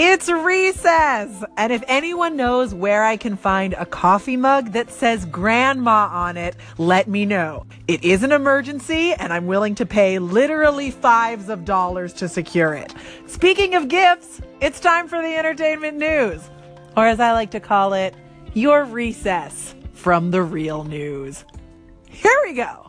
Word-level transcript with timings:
It's 0.00 0.28
recess! 0.28 1.42
And 1.56 1.72
if 1.72 1.82
anyone 1.88 2.36
knows 2.36 2.72
where 2.72 3.02
I 3.02 3.16
can 3.16 3.36
find 3.36 3.74
a 3.74 3.84
coffee 3.84 4.36
mug 4.36 4.70
that 4.70 4.92
says 4.92 5.24
grandma 5.24 6.08
on 6.12 6.36
it, 6.36 6.54
let 6.78 7.08
me 7.08 7.26
know. 7.26 7.66
It 7.88 8.04
is 8.04 8.22
an 8.22 8.30
emergency 8.30 9.12
and 9.14 9.32
I'm 9.32 9.48
willing 9.48 9.74
to 9.74 9.84
pay 9.84 10.20
literally 10.20 10.92
fives 10.92 11.48
of 11.48 11.64
dollars 11.64 12.12
to 12.12 12.28
secure 12.28 12.74
it. 12.74 12.94
Speaking 13.26 13.74
of 13.74 13.88
gifts, 13.88 14.40
it's 14.60 14.78
time 14.78 15.08
for 15.08 15.20
the 15.20 15.34
entertainment 15.34 15.96
news. 15.96 16.48
Or 16.96 17.08
as 17.08 17.18
I 17.18 17.32
like 17.32 17.50
to 17.50 17.60
call 17.60 17.92
it, 17.92 18.14
your 18.54 18.84
recess 18.84 19.74
from 19.94 20.30
the 20.30 20.42
real 20.42 20.84
news. 20.84 21.44
Here 22.06 22.38
we 22.44 22.52
go. 22.52 22.87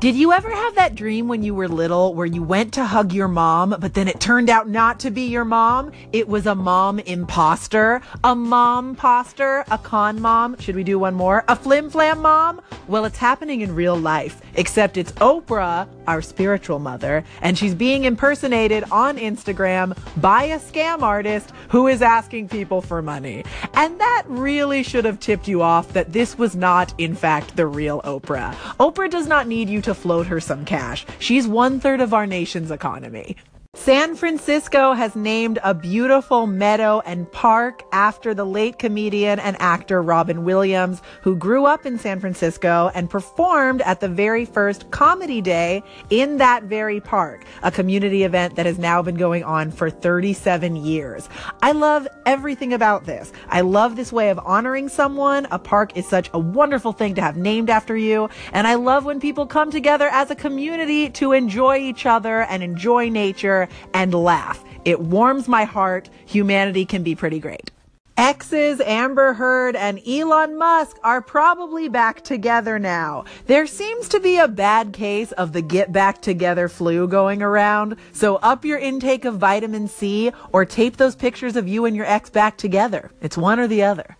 Did 0.00 0.16
you 0.16 0.32
ever 0.32 0.50
have 0.50 0.76
that 0.76 0.94
dream 0.94 1.28
when 1.28 1.42
you 1.42 1.54
were 1.54 1.68
little 1.68 2.14
where 2.14 2.24
you 2.24 2.42
went 2.42 2.72
to 2.72 2.86
hug 2.86 3.12
your 3.12 3.28
mom, 3.28 3.76
but 3.78 3.92
then 3.92 4.08
it 4.08 4.18
turned 4.18 4.48
out 4.48 4.66
not 4.66 4.98
to 5.00 5.10
be 5.10 5.26
your 5.26 5.44
mom? 5.44 5.92
It 6.10 6.26
was 6.26 6.46
a 6.46 6.54
mom 6.54 7.00
imposter, 7.00 8.00
a 8.24 8.34
mom 8.34 8.96
poster, 8.96 9.62
a 9.70 9.76
con 9.76 10.18
mom. 10.18 10.56
Should 10.58 10.74
we 10.74 10.84
do 10.84 10.98
one 10.98 11.12
more? 11.12 11.44
A 11.48 11.54
flim 11.54 11.90
flam 11.90 12.22
mom? 12.22 12.62
Well, 12.88 13.04
it's 13.04 13.18
happening 13.18 13.60
in 13.60 13.74
real 13.74 13.94
life, 13.94 14.40
except 14.54 14.96
it's 14.96 15.12
Oprah, 15.12 15.86
our 16.06 16.22
spiritual 16.22 16.78
mother, 16.78 17.22
and 17.42 17.58
she's 17.58 17.74
being 17.74 18.04
impersonated 18.04 18.84
on 18.90 19.18
Instagram 19.18 19.94
by 20.18 20.44
a 20.44 20.58
scam 20.58 21.02
artist 21.02 21.52
who 21.68 21.88
is 21.88 22.00
asking 22.00 22.48
people 22.48 22.80
for 22.80 23.02
money. 23.02 23.44
And 23.74 24.00
that 24.00 24.24
really 24.26 24.82
should 24.82 25.04
have 25.04 25.20
tipped 25.20 25.46
you 25.46 25.60
off 25.60 25.92
that 25.92 26.14
this 26.14 26.38
was 26.38 26.56
not, 26.56 26.94
in 26.96 27.14
fact, 27.14 27.54
the 27.54 27.66
real 27.66 28.00
Oprah. 28.00 28.54
Oprah 28.80 29.10
does 29.10 29.26
not 29.26 29.46
need 29.46 29.68
you 29.68 29.82
to 29.82 29.89
float 29.94 30.26
her 30.26 30.40
some 30.40 30.64
cash. 30.64 31.06
She's 31.18 31.46
one 31.46 31.80
third 31.80 32.00
of 32.00 32.14
our 32.14 32.26
nation's 32.26 32.70
economy. 32.70 33.36
San 33.74 34.16
Francisco 34.16 34.94
has 34.94 35.14
named 35.14 35.60
a 35.62 35.72
beautiful 35.72 36.48
meadow 36.48 37.00
and 37.06 37.30
park 37.30 37.82
after 37.92 38.34
the 38.34 38.44
late 38.44 38.78
comedian 38.78 39.38
and 39.38 39.56
actor 39.60 40.02
Robin 40.02 40.44
Williams, 40.44 41.00
who 41.22 41.36
grew 41.36 41.66
up 41.66 41.86
in 41.86 41.96
San 41.96 42.18
Francisco 42.18 42.90
and 42.94 43.08
performed 43.08 43.80
at 43.82 44.00
the 44.00 44.08
very 44.08 44.44
first 44.44 44.90
Comedy 44.90 45.40
Day 45.40 45.82
in 46.10 46.36
that 46.38 46.64
very 46.64 47.00
park, 47.00 47.44
a 47.62 47.70
community 47.70 48.24
event 48.24 48.56
that 48.56 48.66
has 48.66 48.76
now 48.76 49.02
been 49.02 49.14
going 49.14 49.44
on 49.44 49.70
for 49.70 49.88
37 49.88 50.74
years. 50.74 51.28
I 51.62 51.70
love 51.70 52.08
everything 52.26 52.72
about 52.72 53.06
this. 53.06 53.32
I 53.48 53.60
love 53.60 53.94
this 53.94 54.12
way 54.12 54.30
of 54.30 54.40
honoring 54.40 54.88
someone. 54.88 55.46
A 55.52 55.58
park 55.60 55.96
is 55.96 56.08
such 56.08 56.28
a 56.34 56.38
wonderful 56.38 56.92
thing 56.92 57.14
to 57.14 57.22
have 57.22 57.36
named 57.36 57.70
after 57.70 57.96
you. 57.96 58.30
And 58.52 58.66
I 58.66 58.74
love 58.74 59.04
when 59.04 59.20
people 59.20 59.46
come 59.46 59.70
together 59.70 60.08
as 60.08 60.30
a 60.30 60.34
community 60.34 61.08
to 61.10 61.32
enjoy 61.32 61.78
each 61.78 62.04
other 62.04 62.42
and 62.42 62.62
enjoy 62.62 63.08
nature 63.08 63.59
and 63.94 64.14
laugh. 64.14 64.64
It 64.84 65.00
warms 65.00 65.48
my 65.48 65.64
heart. 65.64 66.08
Humanity 66.26 66.84
can 66.84 67.02
be 67.02 67.14
pretty 67.14 67.38
great. 67.38 67.70
Exes 68.16 68.82
Amber 68.82 69.32
Heard 69.32 69.74
and 69.74 69.98
Elon 70.06 70.58
Musk 70.58 70.98
are 71.02 71.22
probably 71.22 71.88
back 71.88 72.22
together 72.22 72.78
now. 72.78 73.24
There 73.46 73.66
seems 73.66 74.10
to 74.10 74.20
be 74.20 74.36
a 74.36 74.46
bad 74.46 74.92
case 74.92 75.32
of 75.32 75.54
the 75.54 75.62
get 75.62 75.90
back 75.90 76.20
together 76.20 76.68
flu 76.68 77.08
going 77.08 77.42
around, 77.42 77.96
so 78.12 78.36
up 78.36 78.62
your 78.62 78.78
intake 78.78 79.24
of 79.24 79.38
vitamin 79.38 79.88
C 79.88 80.32
or 80.52 80.66
tape 80.66 80.98
those 80.98 81.16
pictures 81.16 81.56
of 81.56 81.66
you 81.66 81.86
and 81.86 81.96
your 81.96 82.04
ex 82.04 82.28
back 82.28 82.58
together. 82.58 83.10
It's 83.22 83.38
one 83.38 83.58
or 83.58 83.66
the 83.66 83.84
other. 83.84 84.18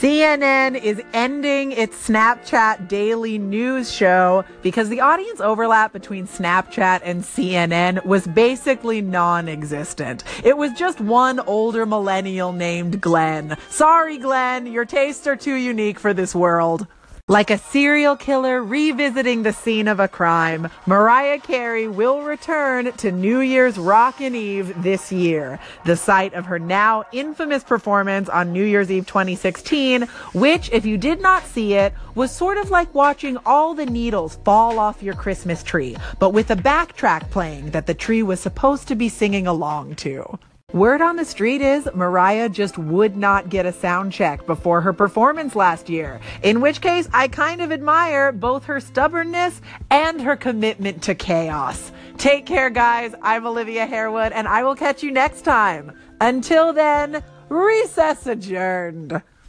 CNN 0.00 0.80
is 0.80 1.02
ending 1.12 1.72
its 1.72 2.06
Snapchat 2.06 2.86
daily 2.86 3.36
news 3.36 3.92
show 3.92 4.44
because 4.62 4.88
the 4.88 5.00
audience 5.00 5.40
overlap 5.40 5.92
between 5.92 6.28
Snapchat 6.28 7.00
and 7.02 7.24
CNN 7.24 8.04
was 8.04 8.24
basically 8.28 9.02
non 9.02 9.48
existent. 9.48 10.22
It 10.44 10.56
was 10.56 10.72
just 10.74 11.00
one 11.00 11.40
older 11.40 11.84
millennial 11.84 12.52
named 12.52 13.00
Glenn. 13.00 13.56
Sorry, 13.70 14.18
Glenn, 14.18 14.66
your 14.66 14.84
tastes 14.84 15.26
are 15.26 15.34
too 15.34 15.56
unique 15.56 15.98
for 15.98 16.14
this 16.14 16.32
world. 16.32 16.86
Like 17.30 17.50
a 17.50 17.58
serial 17.58 18.16
killer 18.16 18.64
revisiting 18.64 19.42
the 19.42 19.52
scene 19.52 19.86
of 19.86 20.00
a 20.00 20.08
crime, 20.08 20.70
Mariah 20.86 21.38
Carey 21.38 21.86
will 21.86 22.22
return 22.22 22.90
to 22.92 23.12
New 23.12 23.40
Year's 23.40 23.76
Rockin' 23.76 24.34
Eve 24.34 24.82
this 24.82 25.12
year, 25.12 25.60
the 25.84 25.94
site 25.94 26.32
of 26.32 26.46
her 26.46 26.58
now 26.58 27.04
infamous 27.12 27.62
performance 27.62 28.30
on 28.30 28.54
New 28.54 28.64
Year's 28.64 28.90
Eve 28.90 29.06
2016, 29.06 30.04
which, 30.32 30.70
if 30.72 30.86
you 30.86 30.96
did 30.96 31.20
not 31.20 31.44
see 31.44 31.74
it, 31.74 31.92
was 32.14 32.34
sort 32.34 32.56
of 32.56 32.70
like 32.70 32.94
watching 32.94 33.36
all 33.44 33.74
the 33.74 33.84
needles 33.84 34.38
fall 34.42 34.78
off 34.78 35.02
your 35.02 35.14
Christmas 35.14 35.62
tree, 35.62 35.98
but 36.18 36.30
with 36.30 36.50
a 36.50 36.56
backtrack 36.56 37.28
playing 37.30 37.72
that 37.72 37.84
the 37.84 37.92
tree 37.92 38.22
was 38.22 38.40
supposed 38.40 38.88
to 38.88 38.94
be 38.94 39.10
singing 39.10 39.46
along 39.46 39.96
to. 39.96 40.38
Word 40.78 41.02
on 41.02 41.16
the 41.16 41.24
street 41.24 41.60
is 41.60 41.88
Mariah 41.92 42.48
just 42.48 42.78
would 42.78 43.16
not 43.16 43.48
get 43.48 43.66
a 43.66 43.72
sound 43.72 44.12
check 44.12 44.46
before 44.46 44.80
her 44.80 44.92
performance 44.92 45.56
last 45.56 45.88
year. 45.88 46.20
In 46.44 46.60
which 46.60 46.80
case, 46.80 47.08
I 47.12 47.26
kind 47.26 47.60
of 47.60 47.72
admire 47.72 48.30
both 48.30 48.62
her 48.66 48.78
stubbornness 48.78 49.60
and 49.90 50.20
her 50.20 50.36
commitment 50.36 51.02
to 51.02 51.16
chaos. 51.16 51.90
Take 52.16 52.46
care, 52.46 52.70
guys. 52.70 53.12
I'm 53.22 53.44
Olivia 53.44 53.86
Harewood, 53.86 54.30
and 54.30 54.46
I 54.46 54.62
will 54.62 54.76
catch 54.76 55.02
you 55.02 55.10
next 55.10 55.42
time. 55.42 55.98
Until 56.20 56.72
then, 56.72 57.24
recess 57.48 58.28
adjourned. 58.28 59.20